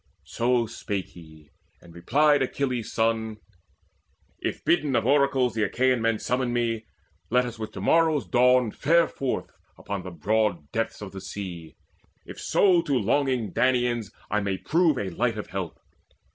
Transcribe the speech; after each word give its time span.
So 0.25 0.65
spake 0.65 1.09
he, 1.09 1.51
and 1.79 1.93
replied 1.93 2.41
Achilles' 2.41 2.91
son: 2.91 3.37
"If 4.39 4.65
bidden 4.65 4.95
of 4.95 5.05
oracles 5.05 5.53
the 5.53 5.61
Achaean 5.65 6.01
men 6.01 6.17
Summon 6.17 6.51
me, 6.51 6.87
let 7.29 7.45
us 7.45 7.59
with 7.59 7.71
to 7.73 7.81
morrow's 7.81 8.25
dawn 8.25 8.71
Fare 8.71 9.07
forth 9.07 9.51
upon 9.77 10.01
the 10.01 10.09
broad 10.09 10.71
depths 10.71 11.03
of 11.03 11.11
the 11.11 11.21
sea, 11.21 11.75
If 12.25 12.39
so 12.39 12.81
to 12.81 12.97
longing 12.97 13.53
Danaans 13.53 14.11
I 14.31 14.39
may 14.39 14.57
prove 14.57 14.97
A 14.97 15.11
light 15.11 15.37
of 15.37 15.51
help. 15.51 15.77